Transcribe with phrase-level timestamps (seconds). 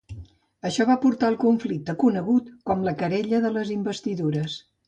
[0.69, 4.61] Això va portar al conflicte conegut com la Querella de les Investidures.